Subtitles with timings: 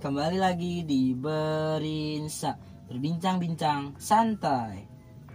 [0.00, 2.56] kembali lagi di Berinsa.
[2.88, 4.88] Berbincang-bincang santai.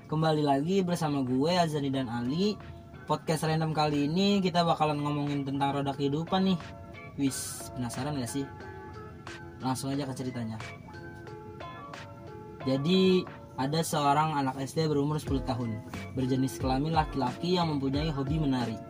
[0.10, 2.58] Kembali lagi bersama gue Azani dan Ali.
[3.06, 6.60] Podcast random kali ini kita bakalan ngomongin tentang roda kehidupan nih.
[7.22, 8.42] Wis, penasaran gak sih?
[9.62, 10.58] Langsung aja ke ceritanya.
[12.66, 13.22] Jadi
[13.62, 15.78] ada seorang anak SD berumur 10 tahun.
[16.18, 18.82] Berjenis kelamin laki-laki yang mempunyai hobi menari.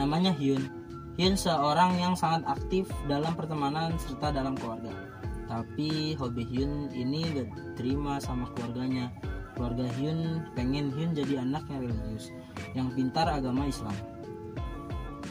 [0.00, 0.72] Namanya Hyun.
[1.20, 5.07] Hyun seorang yang sangat aktif dalam pertemanan serta dalam keluarga.
[5.48, 9.08] Tapi hobi Hyun ini gak terima sama keluarganya.
[9.56, 12.30] Keluarga Hyun pengen Hyun jadi anak yang religius,
[12.76, 13.96] yang pintar agama Islam.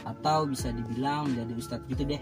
[0.03, 2.21] Atau bisa dibilang menjadi ustadz gitu deh.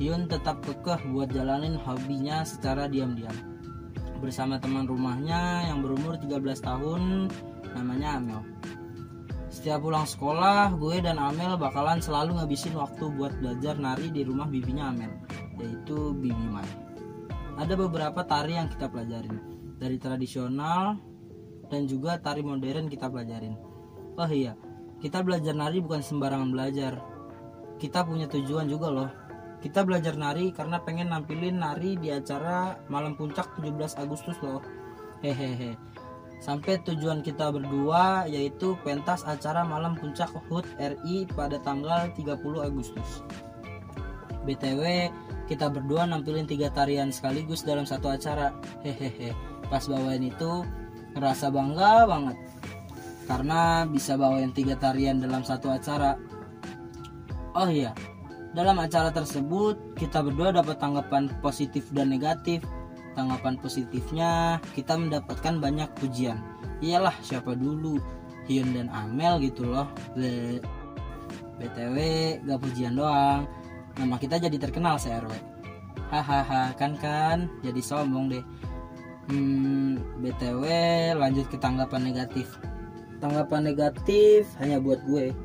[0.00, 3.36] Hyun tetap kekeh buat jalanin hobinya secara diam-diam.
[4.18, 7.30] Bersama teman rumahnya yang berumur 13 tahun
[7.76, 8.40] namanya Amel.
[9.48, 14.46] Setiap pulang sekolah, gue dan Amel bakalan selalu ngabisin waktu buat belajar nari di rumah
[14.46, 15.10] bibinya Amel,
[15.58, 16.66] yaitu Bibi Mai.
[17.58, 19.38] Ada beberapa tari yang kita pelajarin,
[19.78, 20.98] dari tradisional
[21.68, 23.58] dan juga tari modern kita pelajarin.
[24.18, 24.54] Oh iya,
[25.02, 26.98] kita belajar nari bukan sembarangan belajar.
[27.78, 29.10] Kita punya tujuan juga loh.
[29.58, 34.62] Kita belajar nari karena pengen nampilin nari di acara malam puncak 17 Agustus loh.
[35.18, 35.74] Hehehe
[36.38, 43.26] sampai tujuan kita berdua yaitu pentas acara malam puncak HUT RI pada tanggal 30 Agustus.
[44.46, 45.12] BTW,
[45.48, 48.52] kita berdua nampilin tiga tarian sekaligus dalam satu acara.
[48.84, 49.32] Hehehe.
[49.72, 50.62] Pas bawain itu
[51.16, 52.36] ngerasa bangga banget.
[53.24, 56.20] Karena bisa bawain tiga tarian dalam satu acara.
[57.56, 57.96] Oh iya,
[58.56, 62.64] dalam acara tersebut kita berdua dapat tanggapan positif dan negatif
[63.12, 66.40] tanggapan positifnya kita mendapatkan banyak pujian
[66.80, 68.00] iyalah siapa dulu
[68.48, 69.90] Hyun dan Amel gitu loh
[71.60, 71.96] BTW
[72.48, 73.44] gak pujian doang
[73.98, 75.58] nama kita jadi terkenal se-RW
[76.08, 77.38] hahaha kan kan.
[77.60, 78.44] Jadi sombong deh.
[79.28, 80.64] Hmm, BTW
[81.16, 82.56] lanjut ke tanggapan negatif.
[83.20, 85.36] Tanggapan negatif hanya buat gue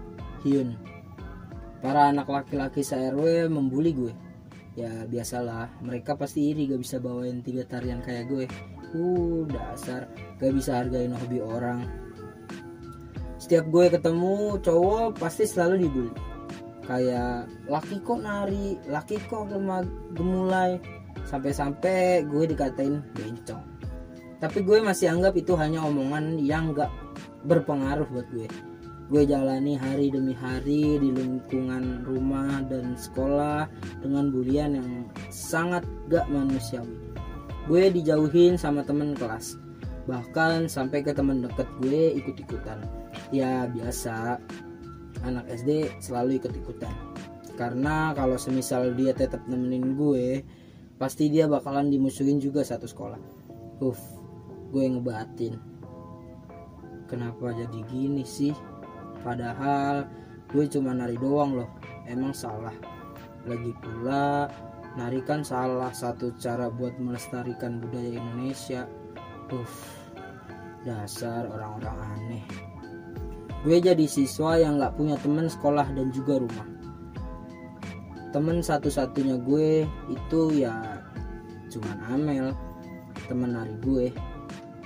[0.48, 0.76] Hyun.
[1.84, 4.14] Para anak laki-laki se-RW membuli gue.
[4.80, 5.68] Ya biasalah.
[5.84, 8.46] Mereka pasti iri gak bisa bawain tiga tarian kayak gue.
[8.96, 10.08] Uh dasar.
[10.40, 11.84] Gak bisa hargain hobi orang.
[13.36, 16.33] Setiap gue ketemu cowok pasti selalu dibully
[16.86, 19.50] kayak laki kok nari laki kok
[20.16, 20.80] gemulai.
[21.24, 23.64] Sampai-sampai gue dikatain bencong.
[24.44, 26.92] Tapi gue masih anggap itu hanya omongan yang gak
[27.48, 28.52] berpengaruh buat gue.
[29.08, 33.72] Gue jalani hari demi hari di lingkungan rumah dan sekolah
[34.04, 36.92] dengan bulian yang sangat gak manusiawi.
[37.72, 39.56] Gue dijauhin sama temen kelas.
[40.12, 42.84] Bahkan sampai ke temen deket gue ikut-ikutan.
[43.32, 44.44] Ya biasa
[45.24, 46.94] anak SD selalu ikut-ikutan.
[47.56, 50.42] Karena kalau semisal dia tetap nemenin gue
[50.98, 53.20] pasti dia bakalan dimusuhin juga satu sekolah.
[53.82, 54.00] Uff,
[54.70, 55.58] gue ngebatin.
[57.08, 58.54] Kenapa jadi gini sih?
[59.22, 60.08] Padahal
[60.50, 61.70] gue cuma nari doang loh.
[62.10, 62.74] Emang salah.
[63.46, 64.50] Lagi pula
[64.98, 68.90] nari kan salah satu cara buat melestarikan budaya Indonesia.
[69.54, 70.04] Uff
[70.84, 72.73] dasar orang-orang aneh
[73.64, 76.68] gue jadi siswa yang gak punya temen sekolah dan juga rumah.
[78.36, 81.00] Temen satu-satunya gue itu ya
[81.72, 82.48] cuman Amel
[83.32, 84.08] temen nari gue.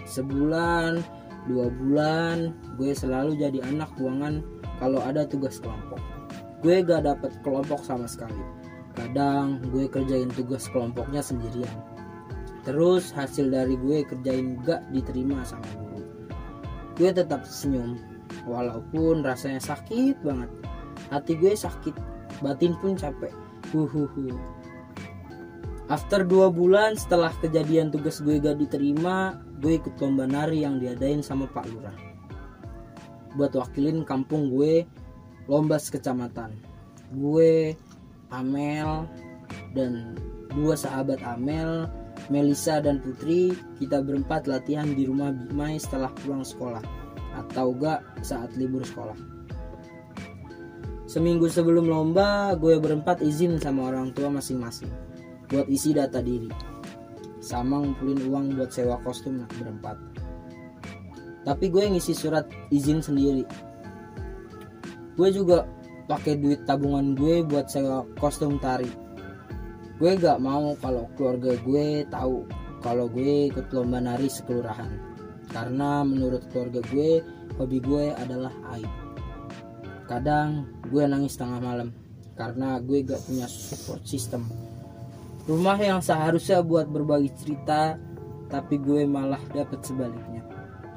[0.05, 1.01] Sebulan
[1.49, 4.45] dua bulan gue selalu jadi anak buangan
[4.77, 5.99] kalau ada tugas kelompok.
[6.61, 8.45] Gue gak dapet kelompok sama sekali.
[8.93, 11.77] Kadang gue kerjain tugas kelompoknya sendirian.
[12.61, 16.05] Terus hasil dari gue kerjain gak diterima sama guru.
[16.93, 18.16] Gue tetap senyum
[18.47, 20.49] walaupun rasanya sakit banget.
[21.11, 21.95] Hati gue sakit.
[22.39, 23.33] Batin pun capek.
[23.75, 24.31] Huhuhu
[25.87, 31.23] After dua bulan setelah kejadian tugas gue gak diterima, gue ikut lomba nari yang diadain
[31.23, 31.95] sama Pak Lurah.
[33.39, 34.83] Buat wakilin kampung gue
[35.47, 36.51] lomba sekecamatan.
[37.15, 37.71] Gue,
[38.35, 39.07] Amel,
[39.71, 40.19] dan
[40.51, 41.87] dua sahabat Amel,
[42.27, 47.06] Melisa dan Putri, kita berempat latihan di rumah Bimai setelah pulang sekolah
[47.37, 49.17] atau gak saat libur sekolah.
[51.07, 54.91] Seminggu sebelum lomba, gue berempat izin sama orang tua masing-masing
[55.47, 56.51] buat isi data diri.
[57.39, 59.95] Sama ngumpulin uang buat sewa kostum nah, berempat.
[61.47, 62.43] Tapi gue ngisi surat
[62.75, 63.47] izin sendiri.
[65.15, 65.63] Gue juga
[66.11, 68.91] pakai duit tabungan gue buat sewa kostum tari.
[69.95, 72.43] Gue gak mau kalau keluarga gue tahu
[72.83, 75.06] kalau gue ikut lomba nari sekelurahan
[75.51, 77.23] karena menurut keluarga gue
[77.55, 78.91] hobi gue adalah aib
[80.07, 81.91] kadang gue nangis tengah malam
[82.37, 84.45] karena gue gak punya support system
[85.47, 87.95] Rumah yang seharusnya buat berbagi cerita,
[88.51, 90.43] tapi gue malah dapet sebaliknya.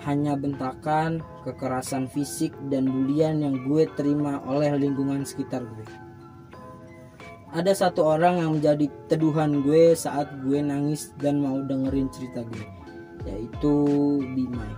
[0.03, 5.87] Hanya bentakan, kekerasan fisik, dan bulian yang gue terima oleh lingkungan sekitar gue.
[7.55, 12.67] Ada satu orang yang menjadi teduhan gue saat gue nangis dan mau dengerin cerita gue,
[13.27, 13.75] yaitu
[14.35, 14.73] Bimai.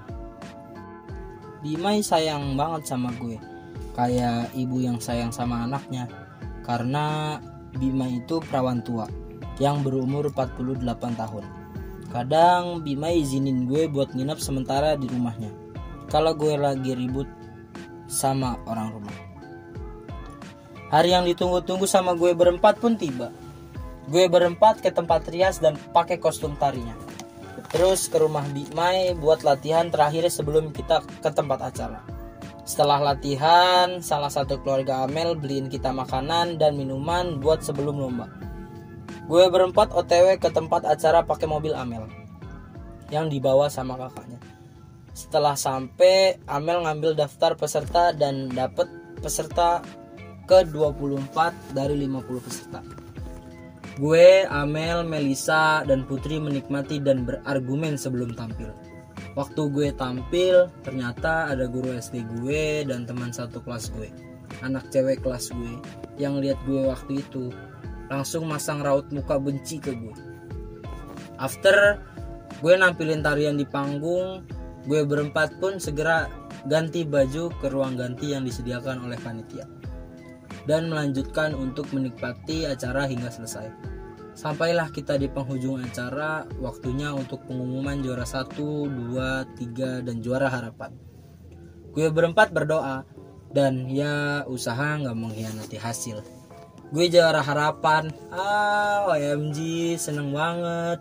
[1.63, 3.39] Bimai sayang banget sama gue,
[3.95, 6.11] kayak ibu yang sayang sama anaknya,
[6.67, 7.39] karena
[7.73, 9.07] Bima itu perawan tua
[9.57, 11.45] yang berumur 48 tahun.
[12.13, 15.49] Kadang Bima izinin gue buat nginep sementara di rumahnya.
[16.13, 17.25] Kalau gue lagi ribut
[18.05, 19.17] sama orang rumah.
[20.93, 23.33] Hari yang ditunggu-tunggu sama gue berempat pun tiba.
[24.13, 26.93] Gue berempat ke tempat rias dan pakai kostum tarinya.
[27.73, 32.01] Terus ke rumah Bimai buat latihan terakhir sebelum kita ke tempat acara.
[32.63, 38.31] Setelah latihan, salah satu keluarga Amel beliin kita makanan dan minuman buat sebelum lomba.
[39.27, 42.07] Gue berempat OTW ke tempat acara pakai mobil Amel
[43.11, 44.41] yang dibawa sama kakaknya.
[45.13, 48.89] Setelah sampai, Amel ngambil daftar peserta dan dapet
[49.21, 49.85] peserta
[50.49, 53.02] ke 24 dari 50 peserta.
[54.03, 58.75] Gue, Amel, Melisa, dan Putri menikmati dan berargumen sebelum tampil.
[59.39, 64.11] Waktu gue tampil, ternyata ada guru SD gue dan teman satu kelas gue.
[64.67, 65.79] Anak cewek kelas gue
[66.19, 67.55] yang lihat gue waktu itu
[68.11, 70.19] langsung masang raut muka benci ke gue.
[71.39, 72.03] After
[72.59, 74.43] gue nampilin tarian di panggung,
[74.83, 76.27] gue berempat pun segera
[76.67, 79.63] ganti baju ke ruang ganti yang disediakan oleh panitia
[80.67, 83.92] dan melanjutkan untuk menikmati acara hingga selesai.
[84.33, 90.97] Sampailah kita di penghujung acara, waktunya untuk pengumuman juara 1, 2, 3, dan juara harapan.
[91.93, 93.05] Gue berempat berdoa,
[93.53, 96.25] dan ya usaha nggak mengkhianati hasil.
[96.93, 98.09] Gue juara harapan.
[98.33, 99.57] Ah OMG
[100.01, 101.01] seneng banget.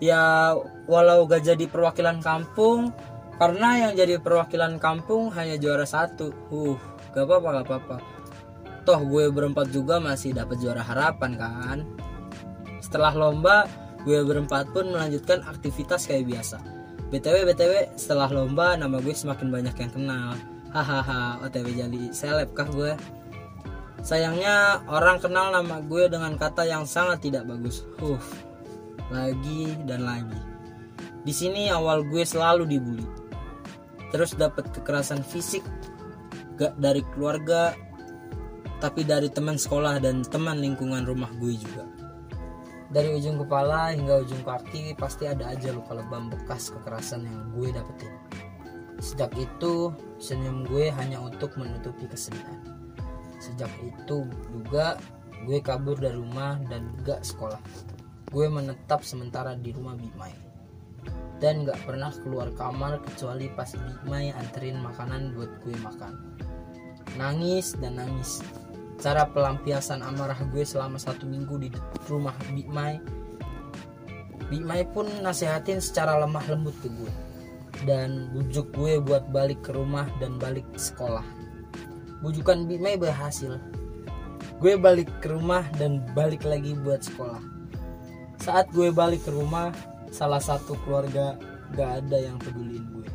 [0.00, 0.56] Ya
[0.88, 2.92] walau gak jadi perwakilan kampung
[3.36, 6.32] karena yang jadi perwakilan kampung hanya juara satu.
[6.48, 6.76] Uh
[7.12, 7.96] gak apa-apa gak apa-apa.
[8.84, 11.78] Toh gue berempat juga masih dapat juara harapan kan
[12.90, 13.70] setelah lomba
[14.02, 16.58] gue berempat pun melanjutkan aktivitas kayak biasa
[17.14, 20.34] btw btw setelah lomba nama gue semakin banyak yang kenal
[20.74, 22.98] hahaha otw jadi seleb kah gue
[24.00, 27.84] Sayangnya orang kenal nama gue dengan kata yang sangat tidak bagus.
[28.00, 28.20] Huh,
[29.12, 30.40] lagi dan lagi.
[31.20, 33.04] Di sini awal gue selalu dibully.
[34.08, 35.60] Terus dapat kekerasan fisik
[36.56, 37.76] gak dari keluarga,
[38.80, 41.84] tapi dari teman sekolah dan teman lingkungan rumah gue juga.
[42.90, 47.70] Dari ujung kepala hingga ujung kaki pasti ada aja luka lebam bekas kekerasan yang gue
[47.70, 48.10] dapetin.
[48.98, 52.58] Sejak itu, senyum gue hanya untuk menutupi kesedihan.
[53.38, 54.98] Sejak itu juga
[55.46, 57.62] gue kabur dari rumah dan gak sekolah.
[58.28, 60.34] Gue menetap sementara di rumah Bimai
[61.40, 66.14] dan gak pernah keluar kamar kecuali pas Bimai anterin makanan buat gue makan.
[67.14, 68.44] Nangis dan nangis
[69.00, 71.68] cara pelampiasan amarah gue selama satu minggu di
[72.04, 73.00] rumah Bimai
[74.50, 77.12] Bimai pun nasehatin secara lemah lembut ke gue.
[77.86, 81.22] Dan bujuk gue buat balik ke rumah dan balik sekolah.
[82.18, 83.62] Bujukan Bimai berhasil.
[84.58, 87.38] Gue balik ke rumah dan balik lagi buat sekolah.
[88.42, 89.70] Saat gue balik ke rumah
[90.10, 91.38] salah satu keluarga
[91.78, 93.06] gak ada yang peduliin gue.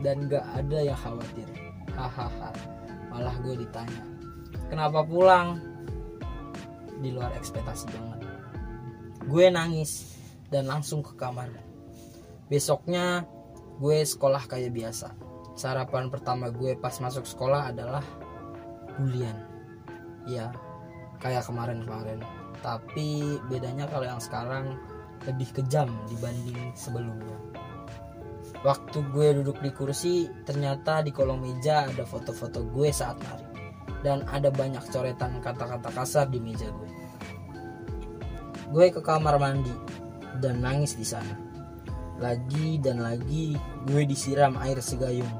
[0.00, 1.46] Dan gak ada yang khawatir.
[1.92, 2.56] Hahaha.
[3.12, 4.13] Malah gue ditanya
[4.68, 5.60] kenapa pulang?
[7.00, 8.20] Di luar ekspektasi banget.
[9.24, 10.16] Gue nangis
[10.52, 11.48] dan langsung ke kamar.
[12.48, 13.24] Besoknya
[13.80, 15.12] gue sekolah kayak biasa.
[15.54, 18.04] Sarapan pertama gue pas masuk sekolah adalah
[19.00, 19.36] bulian.
[20.28, 20.52] Ya
[21.20, 22.20] kayak kemarin-kemarin.
[22.60, 24.76] Tapi bedanya kalau yang sekarang
[25.24, 27.36] lebih kejam dibanding sebelumnya.
[28.64, 33.53] Waktu gue duduk di kursi ternyata di kolong meja ada foto-foto gue saat nari
[34.04, 36.90] dan ada banyak coretan kata-kata kasar di meja gue
[38.70, 39.72] gue ke kamar mandi
[40.44, 41.34] dan nangis di sana
[42.20, 43.56] lagi dan lagi
[43.88, 45.32] gue disiram air segayung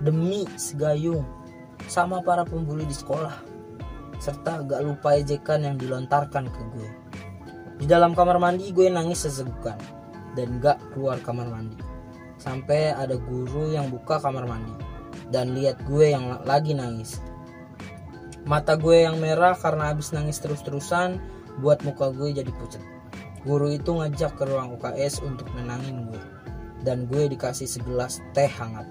[0.00, 1.24] demi segayung
[1.86, 3.36] sama para pembuli di sekolah,
[4.18, 6.90] serta gak lupa ejekan yang dilontarkan ke gue.
[7.76, 9.78] Di dalam kamar mandi gue nangis sesegukan
[10.34, 11.78] dan gak keluar kamar mandi.
[12.36, 14.74] Sampai ada guru yang buka kamar mandi
[15.30, 17.22] dan lihat gue yang lagi nangis.
[18.46, 21.18] Mata gue yang merah karena habis nangis terus-terusan
[21.58, 22.78] buat muka gue jadi pucat.
[23.42, 26.22] Guru itu ngajak ke ruang UKS untuk nenangin gue
[26.86, 28.86] dan gue dikasih segelas teh hangat.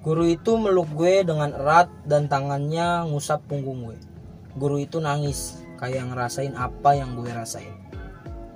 [0.00, 3.98] Guru itu meluk gue dengan erat dan tangannya ngusap punggung gue.
[4.56, 7.74] Guru itu nangis, kayak ngerasain apa yang gue rasain.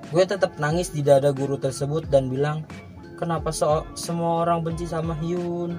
[0.09, 2.65] Gue tetap nangis di dada guru tersebut dan bilang,
[3.21, 5.77] kenapa so semua orang benci sama Hyun?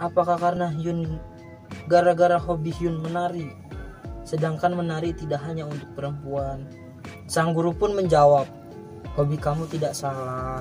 [0.00, 1.20] Apakah karena Hyun
[1.88, 3.48] gara-gara hobi Hyun menari?
[4.28, 6.68] Sedangkan menari tidak hanya untuk perempuan.
[7.24, 8.44] Sang guru pun menjawab,
[9.16, 10.60] hobi kamu tidak salah,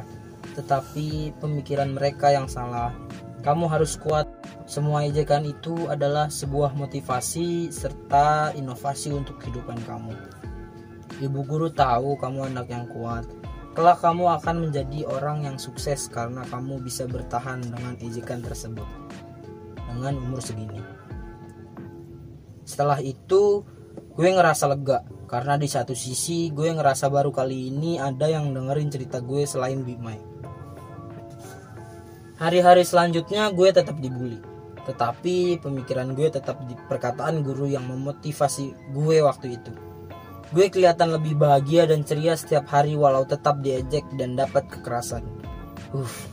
[0.56, 2.96] tetapi pemikiran mereka yang salah.
[3.44, 4.28] Kamu harus kuat.
[4.68, 10.12] Semua ejekan itu adalah sebuah motivasi serta inovasi untuk kehidupan kamu.
[11.24, 13.24] Ibu guru tahu kamu anak yang kuat.
[13.76, 19.07] Kelak kamu akan menjadi orang yang sukses karena kamu bisa bertahan dengan ejekan tersebut
[19.98, 20.80] dengan umur segini.
[22.62, 23.66] Setelah itu
[24.14, 28.94] gue ngerasa lega karena di satu sisi gue ngerasa baru kali ini ada yang dengerin
[28.94, 30.20] cerita gue selain Bimai.
[32.38, 34.38] Hari-hari selanjutnya gue tetap dibully.
[34.86, 39.74] Tetapi pemikiran gue tetap di perkataan guru yang memotivasi gue waktu itu.
[40.56, 45.28] Gue kelihatan lebih bahagia dan ceria setiap hari walau tetap diejek dan dapat kekerasan.
[45.92, 46.32] Uff.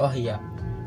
[0.00, 0.40] Oh iya,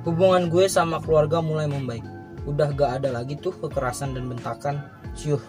[0.04, 2.06] hubungan gue sama keluarga mulai membaik.
[2.50, 4.82] Udah gak ada lagi tuh kekerasan dan bentakan.
[5.14, 5.42] Syuh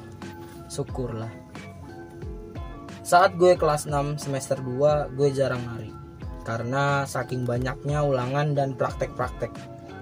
[0.72, 1.28] syukurlah.
[3.04, 5.92] Saat gue kelas 6 semester 2 gue jarang nari
[6.48, 9.52] karena saking banyaknya ulangan dan praktek-praktek.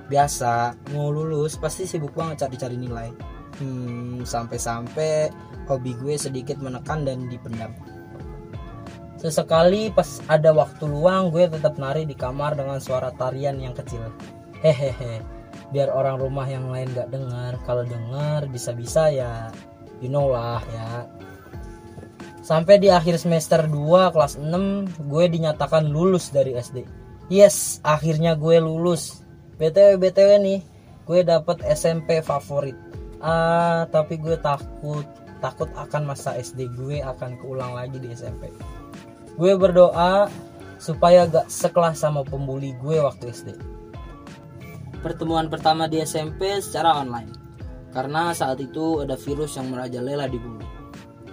[0.07, 3.11] Biasa mau lulus pasti sibuk banget cari-cari nilai.
[3.59, 5.29] Hmm, sampai-sampai
[5.67, 7.75] hobi gue sedikit menekan dan dipendam.
[9.21, 14.01] Sesekali pas ada waktu luang gue tetap nari di kamar dengan suara tarian yang kecil.
[14.61, 15.25] Hehehe.
[15.71, 17.59] Biar orang rumah yang lain gak dengar.
[17.65, 19.51] Kalau dengar bisa-bisa ya
[20.01, 21.09] you know lah ya.
[22.41, 26.83] Sampai di akhir semester 2 kelas 6 gue dinyatakan lulus dari SD
[27.29, 29.23] yes akhirnya gue lulus.
[29.61, 30.61] Btw btw nih
[31.05, 32.77] gue dapet SMP favorit.
[33.21, 35.05] Ah tapi gue takut
[35.41, 38.53] takut akan masa SD gue akan keulang lagi di SMP
[39.41, 40.29] gue berdoa
[40.77, 43.49] supaya gak sekelas sama pembuli gue waktu SD
[45.01, 47.41] pertemuan pertama di SMP secara online
[47.91, 50.67] karena saat itu ada virus yang merajalela di bumi.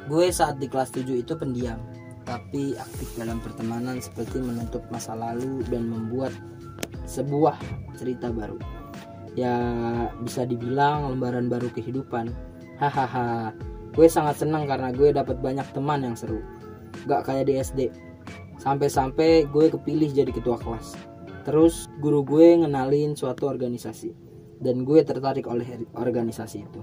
[0.09, 1.77] Gue saat di kelas 7 itu pendiam,
[2.25, 6.33] tapi aktif dalam pertemanan seperti menutup masa lalu dan membuat
[7.05, 7.59] sebuah
[7.93, 8.57] cerita baru.
[9.37, 9.53] Ya
[10.25, 12.33] bisa dibilang lembaran baru kehidupan.
[12.81, 13.53] Hahaha.
[13.93, 16.41] Gue sangat senang karena gue dapat banyak teman yang seru.
[17.05, 17.81] Gak kayak di SD.
[18.57, 21.06] Sampai-sampai gue kepilih jadi ketua kelas
[21.47, 24.11] Terus guru gue ngenalin suatu organisasi
[24.59, 26.81] dan gue tertarik oleh organisasi itu.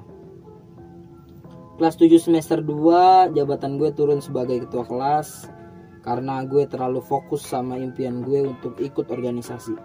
[1.76, 5.52] Kelas 7 semester 2 jabatan gue turun sebagai ketua kelas
[6.00, 9.76] karena gue terlalu fokus sama impian gue untuk ikut organisasi.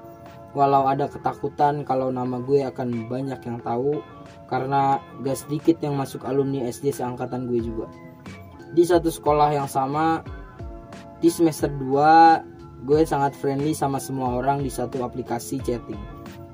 [0.55, 3.99] Walau ada ketakutan kalau nama gue akan banyak yang tahu
[4.47, 7.91] karena gak sedikit yang masuk alumni SD seangkatan gue juga.
[8.71, 10.23] Di satu sekolah yang sama
[11.19, 15.99] di semester 2 gue sangat friendly sama semua orang di satu aplikasi chatting.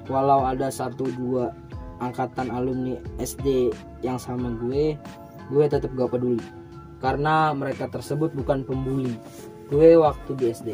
[0.10, 1.54] Walau ada satu dua
[2.02, 3.74] angkatan alumni SD
[4.06, 4.98] yang sama gue
[5.54, 6.42] gue tetap gak peduli.
[7.02, 9.14] Karena mereka tersebut bukan pembuli.
[9.70, 10.70] Gue waktu di SD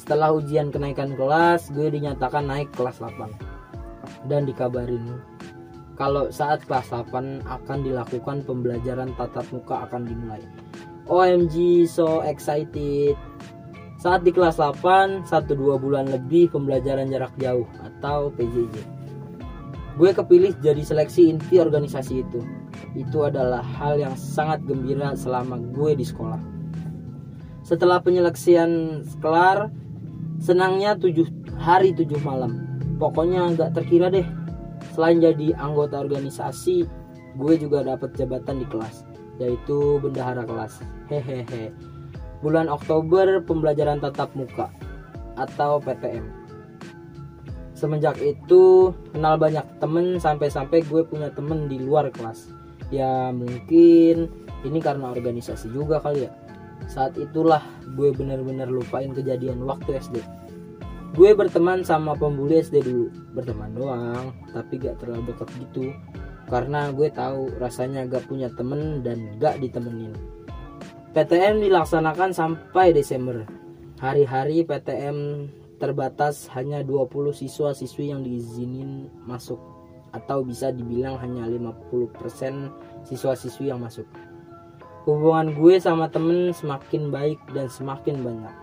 [0.00, 5.20] setelah ujian kenaikan kelas gue dinyatakan naik kelas 8 dan dikabarin
[6.00, 10.40] kalau saat kelas 8 akan dilakukan pembelajaran tatap muka akan dimulai.
[11.04, 13.12] OMG so excited
[14.00, 18.80] saat di kelas 8, 1-2 bulan lebih pembelajaran jarak jauh atau PJJ.
[20.00, 22.40] Gue kepilih jadi seleksi inti organisasi itu.
[22.96, 26.40] Itu adalah hal yang sangat gembira selama gue di sekolah.
[27.60, 29.68] Setelah penyeleksian kelar,
[30.40, 32.56] senangnya 7 hari 7 malam.
[32.96, 34.24] Pokoknya nggak terkira deh.
[34.96, 36.88] Selain jadi anggota organisasi,
[37.36, 39.04] gue juga dapat jabatan di kelas,
[39.36, 40.80] yaitu bendahara kelas.
[41.12, 41.89] Hehehe
[42.40, 44.72] bulan Oktober pembelajaran tatap muka
[45.36, 46.24] atau PTM.
[47.76, 52.52] Semenjak itu kenal banyak temen sampai-sampai gue punya temen di luar kelas.
[52.92, 54.28] Ya mungkin
[54.68, 56.32] ini karena organisasi juga kali ya.
[56.84, 57.64] Saat itulah
[57.96, 60.20] gue bener-bener lupain kejadian waktu SD.
[61.16, 65.90] Gue berteman sama pembuli SD dulu, berteman doang, tapi gak terlalu dekat gitu.
[66.46, 70.14] Karena gue tahu rasanya gak punya temen dan gak ditemenin.
[71.10, 73.42] PTM dilaksanakan sampai Desember.
[73.98, 75.50] Hari-hari PTM
[75.82, 79.58] terbatas hanya 20 siswa-siswi yang diizinin masuk
[80.14, 84.06] atau bisa dibilang hanya 50% siswa-siswi yang masuk.
[85.02, 88.54] Hubungan gue sama temen semakin baik dan semakin banyak.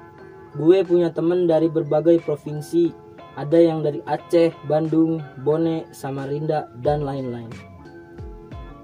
[0.55, 2.95] Gue punya temen dari berbagai provinsi,
[3.35, 7.51] ada yang dari Aceh, Bandung, Bone, Samarinda, dan lain-lain.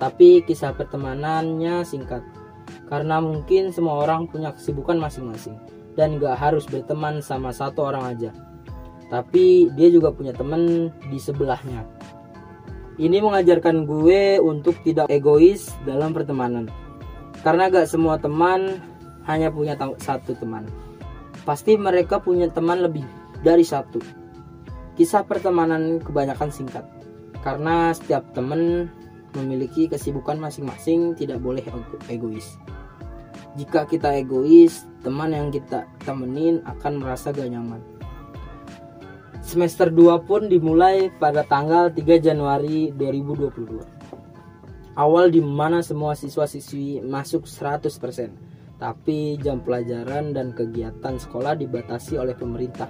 [0.03, 2.42] Tapi kisah pertemanannya singkat
[2.91, 5.55] karena mungkin semua orang punya kesibukan masing-masing.
[5.93, 8.31] dan gak harus berteman sama satu orang aja.
[9.13, 11.85] Tapi dia juga punya temen di sebelahnya.
[12.97, 16.69] Ini mengajarkan gue untuk tidak egois dalam pertemanan.
[17.45, 18.81] Karena gak semua teman
[19.29, 20.65] hanya punya satu teman.
[21.45, 23.05] Pasti mereka punya teman lebih
[23.45, 24.01] dari satu.
[24.97, 26.85] Kisah pertemanan kebanyakan singkat.
[27.45, 28.87] Karena setiap teman
[29.35, 31.63] memiliki kesibukan masing-masing tidak boleh
[32.09, 32.57] egois.
[33.53, 37.81] Jika kita egois, teman yang kita temenin akan merasa gak nyaman.
[39.43, 43.85] Semester 2 pun dimulai pada tanggal 3 Januari 2022.
[44.97, 48.33] Awal di mana semua siswa-siswi masuk 100%,
[48.81, 52.89] tapi jam pelajaran dan kegiatan sekolah dibatasi oleh pemerintah.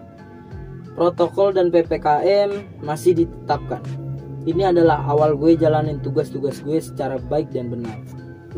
[0.93, 4.02] Protokol dan PPKM masih ditetapkan.
[4.43, 7.95] Ini adalah awal gue jalanin tugas-tugas gue secara baik dan benar.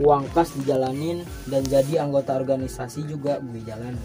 [0.02, 4.02] Uang kas dijalanin dan jadi anggota organisasi juga gue jalanin.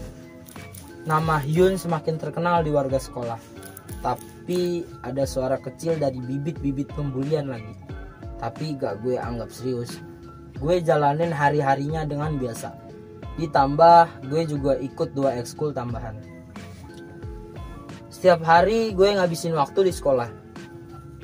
[1.09, 3.41] Nama Hyun semakin terkenal di warga sekolah.
[4.05, 7.73] Tapi ada suara kecil dari bibit-bibit pembulian lagi.
[8.37, 9.97] Tapi gak gue anggap serius.
[10.61, 12.77] Gue jalanin hari-harinya dengan biasa.
[13.41, 16.13] Ditambah gue juga ikut dua ekskul tambahan.
[18.13, 20.40] Setiap hari gue ngabisin waktu di sekolah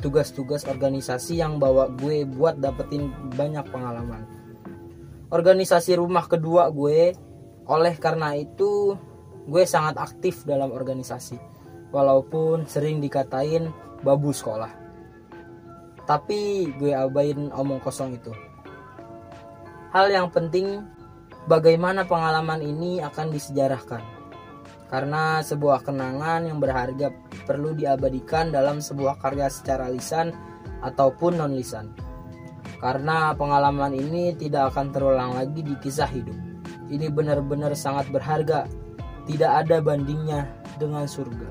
[0.08, 4.24] tugas-tugas organisasi yang bawa gue buat dapetin banyak pengalaman.
[5.28, 7.12] Organisasi rumah kedua gue
[7.68, 8.96] oleh karena itu
[9.52, 11.36] gue sangat aktif dalam organisasi
[11.92, 13.68] walaupun sering dikatain
[14.00, 14.72] babu sekolah.
[16.08, 18.32] Tapi gue abain omong kosong itu.
[19.92, 20.88] Hal yang penting
[21.52, 24.17] bagaimana pengalaman ini akan disejarahkan
[24.88, 27.12] karena sebuah kenangan yang berharga
[27.44, 30.32] perlu diabadikan dalam sebuah karya secara lisan
[30.84, 31.92] ataupun non lisan
[32.78, 36.38] karena pengalaman ini tidak akan terulang lagi di kisah hidup.
[36.88, 38.70] Ini benar-benar sangat berharga,
[39.26, 40.46] tidak ada bandingnya
[40.78, 41.50] dengan surga.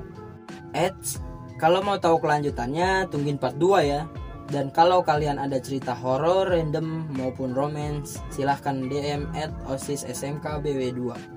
[0.71, 1.19] Eits,
[1.59, 4.07] kalau mau tahu kelanjutannya tungguin part 2 ya.
[4.47, 11.35] Dan kalau kalian ada cerita horor, random maupun romance, silahkan DM at OSIS SMK BW2.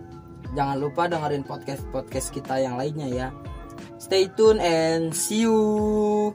[0.54, 3.28] Jangan lupa dengerin podcast-podcast kita yang lainnya ya.
[4.00, 6.34] Stay tune and see you.